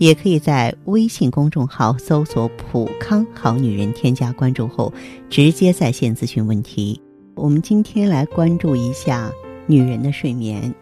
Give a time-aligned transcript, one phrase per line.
[0.00, 4.90] 也可以在微信公众号搜索“普康好女人”，添加关注后
[5.28, 6.98] 直接在线咨询问题。
[7.34, 9.30] 我们今天来关注一下
[9.66, 10.74] 女人的睡眠。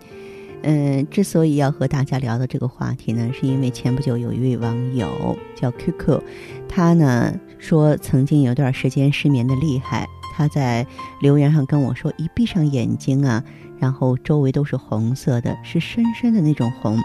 [0.62, 6.22] 嗯，之所以要和大家聊的这个话题呢，是因为前不久有一位网友叫 QQ，
[6.68, 10.86] 他呢说曾经有段时间失眠的厉害，他在
[11.20, 13.42] 留言上跟我说，一闭上眼睛啊，
[13.80, 16.96] 然后周围都是红色的，是深深的那种红，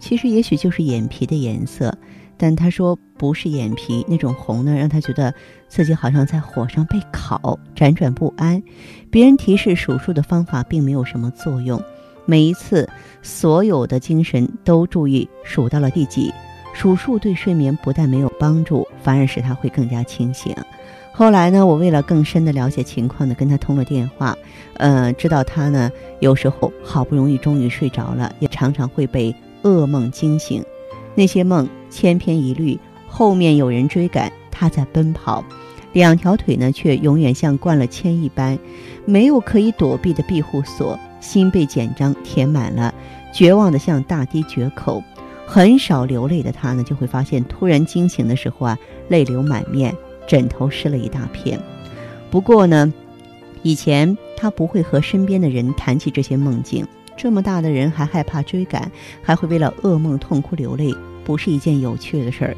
[0.00, 1.94] 其实也许就是眼皮的颜色，
[2.36, 5.32] 但他说不是眼皮那种红呢，让他觉得
[5.68, 8.60] 自己好像在火上被烤，辗转不安。
[9.10, 11.80] 别人提示数数的方法并没有什么作用。
[12.24, 12.88] 每一次，
[13.22, 16.32] 所有的精神都注意数到了第几，
[16.72, 20.54] 数数对睡眠不但没有帮助，反而使他会更加清醒。
[21.12, 24.36] 后来呢，我为了更深的了解情况呢，跟他通了电话，
[24.74, 30.64] 呃，知道他呢有时候好不容易终于睡着了，也常常会被噩梦惊醒，
[31.14, 35.44] 那些梦千篇一律，后面有人追赶，他在奔跑，
[35.92, 38.58] 两条腿呢却永远像灌了铅一般，
[39.04, 40.98] 没有可以躲避的庇护所。
[41.20, 42.94] 心被茧章填满了，
[43.30, 45.02] 绝望的像大堤决口。
[45.46, 49.94] 很少流泪的他呢，就会发现突然惊醒的时候啊，泪流满面，
[50.26, 51.60] 枕头湿了一大片。
[52.30, 52.90] 不过呢，
[53.62, 56.86] 以前他不会和身边的人谈起这些梦境。
[57.16, 58.90] 这么大的人还害怕追赶，
[59.22, 60.94] 还会为了噩梦痛哭流泪，
[61.24, 62.56] 不是一件有趣的事儿。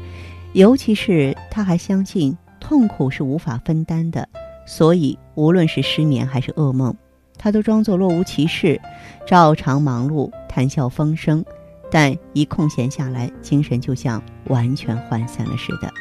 [0.53, 4.27] 尤其是他还相信痛苦是无法分担的，
[4.65, 6.95] 所以无论是失眠还是噩梦。
[7.37, 8.79] 他都装作若无其事，
[9.25, 11.43] 照常忙碌，谈笑风生，
[11.91, 15.91] 但一空闲下来，精神就像完全涣散了似的。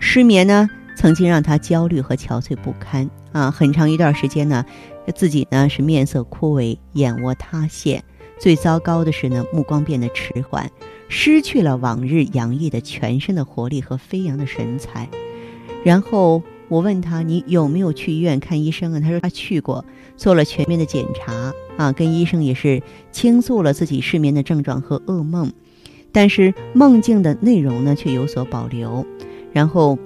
[0.00, 3.50] 失眠呢，曾经让他焦虑和憔悴不堪啊！
[3.50, 4.64] 很长一段时间呢，
[5.14, 8.02] 自己呢是面色枯萎，眼窝塌陷，
[8.40, 10.68] 最糟糕的是呢，目光变得迟缓，
[11.08, 15.08] 失去了往日洋溢的全身的活力和飞扬的神采。
[15.84, 16.42] 然后。
[16.68, 19.84] 我问他：“你有没有去医院看医生啊？”他说：“他去过，
[20.16, 22.82] 做了全面的检查啊，跟医生也是
[23.12, 25.52] 倾诉了自己失眠的症状和噩梦，
[26.10, 29.06] 但是梦境的内容呢却有所保留。
[29.52, 29.96] 然后，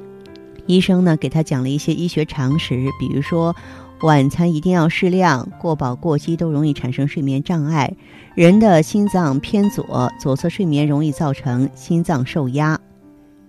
[0.66, 3.54] 医生呢给他讲了一些医学常识，比如说
[4.02, 7.92] 晚餐一定要适量，过饱过饥都容易产生睡眠障碍。
[8.34, 12.78] 人的心脏偏左，左侧睡眠容易造成心脏受压，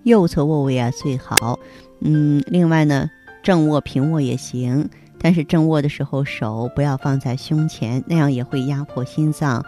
[0.03, 1.57] 右侧卧位啊最好。”
[2.03, 3.09] 嗯，另外呢，
[3.43, 4.89] 正卧、平卧也行，
[5.19, 9.63] 但是正卧的时候手不要放在胸前，那样也会压迫心脏，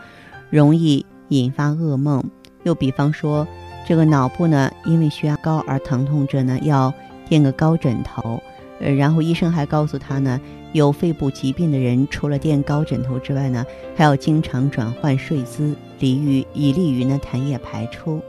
[0.50, 2.24] 容易引发噩梦。
[2.64, 3.48] 又比方说，
[3.88, 6.92] 这个脑部呢，因为血压高而疼痛着呢，要
[7.28, 8.42] 垫个高枕头。
[8.80, 10.40] 呃，然后医生还告诉他呢，
[10.74, 18.22] 有肺部疾病的人，除了垫高枕头之外呢，还要经常转换睡姿，利于以利于呢痰液排出。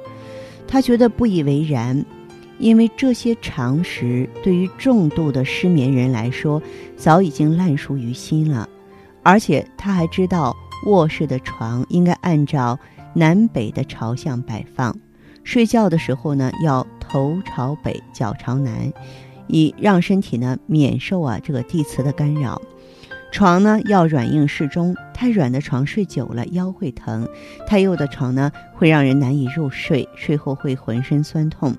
[0.66, 2.05] 他觉得不以为然。
[2.60, 6.62] 因为这些常识对于重度的失眠人来说
[6.97, 8.69] 早已经烂熟于心了，
[9.25, 10.55] 而且他还知道
[10.87, 12.78] 卧室的床应该按照
[13.12, 14.97] 南北的朝向摆放，
[15.43, 18.93] 睡觉的时候呢要头朝北脚朝南，
[19.47, 22.61] 以让身体呢免受啊这个地磁的干扰。
[23.31, 27.29] 床呢要软硬适中，太软的床睡久了腰会疼，
[27.69, 31.77] 太幼的床呢会让人难以入睡，睡后会浑身酸痛。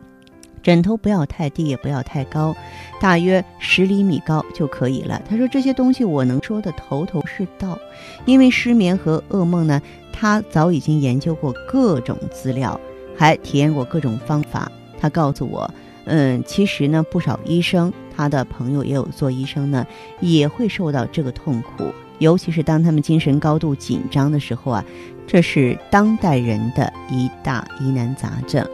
[0.63, 2.55] 枕头不要太低，也不要太高，
[3.01, 5.21] 大约十厘米高就可以了。
[5.29, 7.77] 他说这些东西我能说的头头是道，
[8.23, 9.81] 因为失眠和噩梦呢，
[10.13, 12.79] 他早已经研究过各种资料，
[13.17, 14.71] 还体验过各种方法。
[15.05, 15.69] 他告诉我，
[16.05, 19.85] 嗯，其实呢，不少医生，他的朋友也有做医生呢，
[20.19, 24.83] 也会受到这个痛苦，尤其是当他们精神高度紧张的时候啊，
[25.27, 28.67] 这是当代人的一大疑难杂症。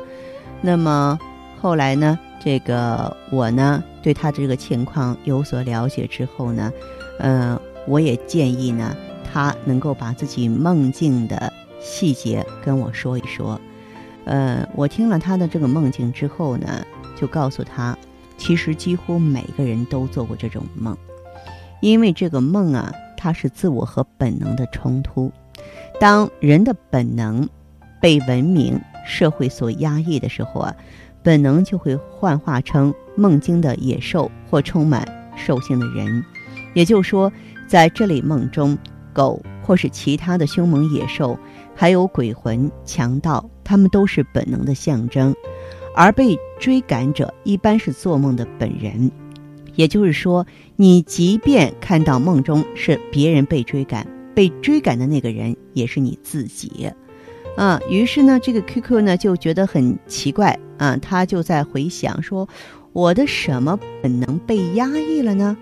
[0.62, 1.20] 那么。
[1.62, 6.74] 后来呢，这个我呢对他的这个情况有所了解之后呢，
[7.20, 8.98] 呃，我也建议呢
[9.32, 13.62] 他能够把自己梦境的细节跟我说一说。
[14.26, 16.86] 呃，我听了他的这个梦境之后呢，
[17.16, 17.98] 就告诉他，
[18.38, 20.98] 其实几乎每个人都做过这种梦，
[21.82, 25.32] 因为这个梦啊，它是自我和本能的冲突。
[26.00, 27.48] 当人的本能
[28.00, 30.76] 被文明社会所压抑的时候啊。
[31.24, 36.26] 本能就会幻化成梦境的野兽或充满兽性的人，
[36.74, 37.32] 也就是说，
[37.68, 38.76] 在这类梦中，
[39.14, 41.38] 狗或是其他的凶猛野兽，
[41.82, 45.36] 还有鬼魂、强盗，他们都是本能的象征，
[45.96, 49.10] 而被追赶者一般是做梦的本人。
[49.74, 50.46] 也就是说，
[50.76, 54.06] 你即便看到梦中是别人被追赶，
[54.36, 56.88] 被追赶的那个人也是你自己。
[57.58, 62.48] 啊，于是呢，这个 QQ 呢就觉得很奇怪啊，他就在回想说，
[62.94, 65.58] 我的什么本能被压抑了呢？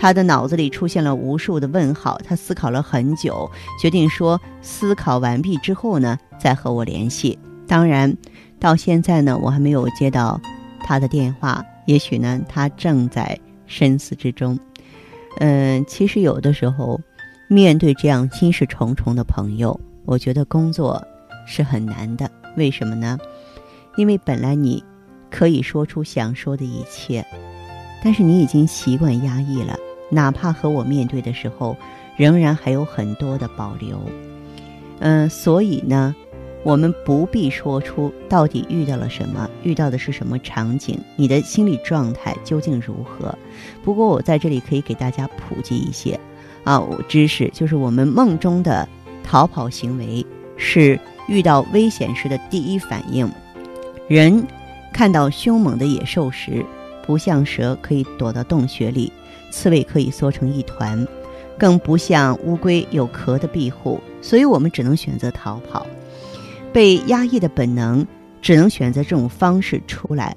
[0.00, 3.50] 他的脑子里出现了无数的问号，他思考了很久，
[3.82, 7.36] 决定说思考完毕之后呢，再和我联系。
[7.66, 8.16] 当然，
[8.60, 10.40] 到现在呢，我还没有接到
[10.84, 13.36] 他的电话，也许呢，他正在
[13.66, 14.56] 深思之中。
[15.40, 17.00] 嗯，其实有的时候，
[17.48, 21.02] 面对这样心事重重的朋友，我觉得工作。
[21.50, 23.16] 是很难的，为什么呢？
[23.96, 24.84] 因为本来你
[25.30, 27.24] 可以说出想说的一切，
[28.04, 29.74] 但是你已经习惯压抑了，
[30.10, 31.76] 哪怕和我面对的时候，
[32.16, 34.00] 仍然还有很多的保留。
[35.00, 36.14] 嗯，所以呢，
[36.62, 43.36] 我们不必说出到底遇到了什么，遇到的是什么场景，你的心理状态究竟如何。
[43.84, 46.18] 不过我在这里可以给大家普及一些
[46.64, 48.88] 啊知识，就是我们梦中的
[49.22, 50.24] 逃跑行为
[50.56, 50.98] 是。
[51.28, 53.30] 遇到危险时的第一反应，
[54.08, 54.46] 人
[54.94, 56.64] 看到凶猛的野兽时，
[57.06, 59.12] 不像蛇可以躲到洞穴里，
[59.50, 61.06] 刺猬可以缩成一团，
[61.58, 65.86] 更不像乌龟有壳的庇护，所以我们只能选择逃跑。
[66.72, 68.06] 被压抑的本能
[68.40, 70.36] 只能选择这种方式出来，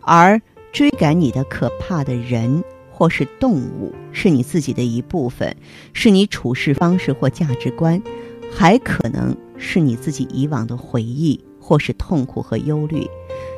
[0.00, 0.40] 而
[0.72, 5.56] 追赶你的可怕的人或是动物，是你自己的一部分，
[5.92, 8.02] 是你处事方式或价值观，
[8.50, 9.36] 还可能。
[9.60, 13.04] 是你自己以往的回忆，或是痛苦和忧虑，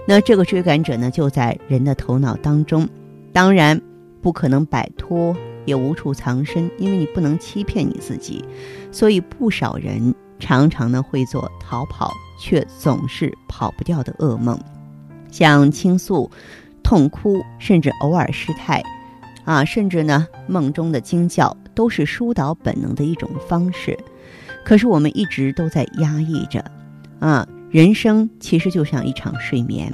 [0.08, 2.88] 那这个追赶者呢，就在人的头脑当中，
[3.30, 3.78] 当然
[4.22, 8.44] 不可能摆脱，也无处藏身，因为你不能欺骗你自己，
[8.92, 14.58] 所以不少人常常呢会做逃跑，却总是跑不掉的噩梦，
[15.30, 16.30] 像倾诉、
[16.82, 18.82] 痛哭，甚至偶尔失态，
[19.44, 23.98] 啊，甚至呢梦中的惊叫，都是疏导本能的一种方式。
[24.64, 26.62] 可是我们一直都在压抑着，
[27.18, 29.90] 啊，人生其实就像一场睡眠。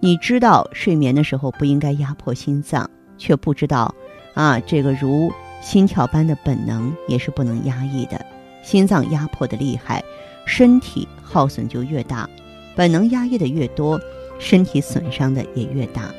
[0.00, 2.88] 你知道睡眠的时候不应该压迫心脏，
[3.20, 3.94] 却不知道，
[4.34, 5.32] 啊，这个如
[5.62, 8.26] 心跳般的本能也是不能压抑的。
[8.64, 10.02] 心脏压迫的厉害，
[10.44, 12.28] 身体耗损就越大；
[12.74, 14.00] 本能压抑的越多，
[14.40, 16.12] 身体损伤的也越大。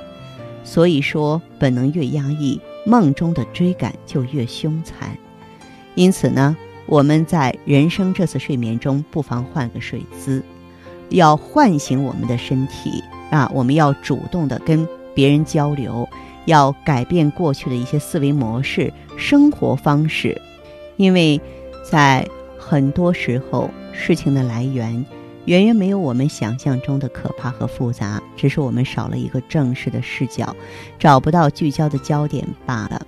[0.64, 5.18] 所以说，本能越压抑，梦中的追赶就越凶残。
[5.96, 6.56] 因此呢。
[6.88, 10.44] 我们在人生这次睡眠中，不妨换个睡姿，
[11.10, 13.50] 要唤醒我们的身体啊！
[13.54, 16.10] 我们要主动的跟别人交流，
[16.46, 20.42] 要改变过去的一些思维模式、生活方式，
[20.98, 21.40] 因为
[21.90, 22.28] 在
[22.58, 25.06] 很多时候，事情的来源
[25.46, 30.56] 远远没有我们想象中的可怕和复杂，只是我们少了一个正视的视角，
[31.00, 33.06] 找不到聚焦的焦点罢了。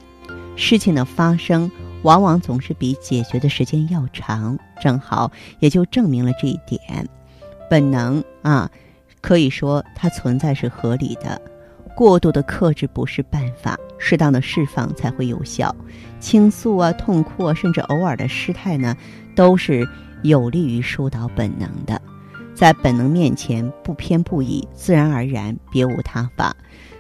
[0.56, 1.72] 事情的发生。
[2.04, 7.08] 往往总是比解决的时间要长，正好也就证明了这一点。
[7.70, 8.70] 本能啊，
[9.22, 11.42] 可以说它存在是合理的。
[11.96, 15.76] 过度的克制不是办法，适当的释放才会有效。
[16.20, 18.96] 倾诉啊，痛哭啊，甚至偶尔的失态呢，
[19.36, 19.88] 都是
[20.24, 22.02] 有利于疏导本能的。
[22.56, 26.56] 在本能面前不偏不倚，自然而然，别无他法。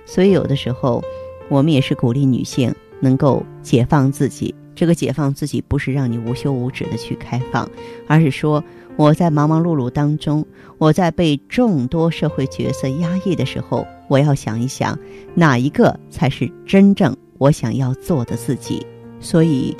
[0.05, 1.03] 所以有的时候，
[1.49, 4.53] 我们也是鼓励女性能够解放自己。
[4.75, 7.69] 这个解放自己不是让你无休无止的去开放，
[8.07, 8.63] 而是说
[8.95, 10.45] 我在忙忙碌碌当中，
[10.77, 14.97] 我在被众多社会角色压抑的时候，我要想一想
[15.35, 18.85] 哪一个才是真正我想要做的自己。
[19.19, 19.75] 所以，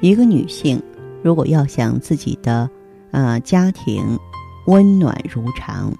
[0.00, 0.82] 一个女性
[1.22, 2.68] 如果要想自己的
[3.10, 4.18] 呃家庭
[4.66, 5.92] 温暖如常，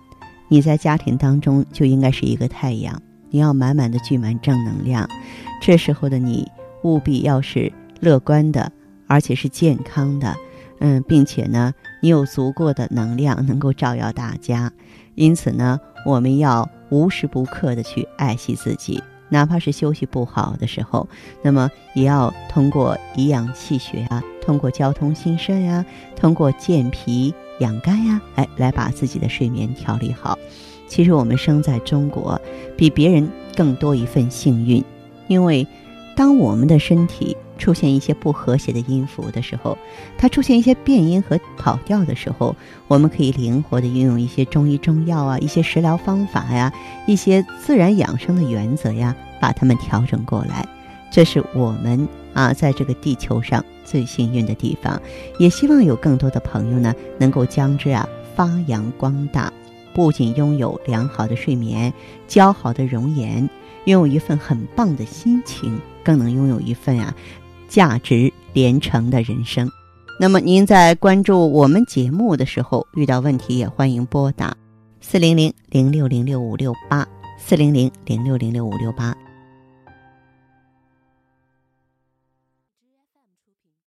[0.49, 5.09] 你在家庭当中就应该是一个太阳，你要满满的聚满正能量。
[5.61, 6.47] 这时候的你
[6.83, 7.73] 务必要是。
[8.03, 8.73] 乐观的，
[9.07, 10.37] 而且是健康的，
[10.81, 14.73] 嗯，并且呢，你有足够的能量能够照耀大家，
[15.15, 21.09] 因此呢，我们要无时不刻的去爱惜自己，哪怕是休息不好的时候，
[21.43, 30.37] 那么也要通过颐养气血啊，通过交通心肾呀，通过健脾养肝呀，哎，来把自己的睡眠调理好。
[30.89, 32.41] 其实我们生在中国，
[32.77, 34.85] 比别人更多一份幸运，
[35.29, 35.65] 因为
[36.17, 37.37] 当我们的身体。
[37.63, 39.79] 出现一些不和谐的音符的时候，
[40.19, 42.57] 它出现一些变音和跑调的时候，
[42.89, 46.73] 我们可以灵活的运用一些中医中药啊，一些食疗方法呀，
[47.07, 50.67] 一些自然养生的原则呀，把它们调整过来。
[51.13, 55.01] 这是我们啊，在这个地球上最幸运的地方。
[55.39, 59.53] 也希望有更多的朋友呢，能够将之啊发扬光大。
[59.95, 61.93] 不仅拥有良好的睡眠、
[62.27, 63.49] 姣好的容颜，
[63.85, 67.15] 拥有一份很棒的心情，更能拥有一份啊
[67.73, 69.71] 价值连城的人生。
[70.21, 74.55] 那么您在关注我们节目的时候，遇到问题也欢迎拨打
[75.01, 79.17] 四零零零六零六五六八四零零零六零六五六八。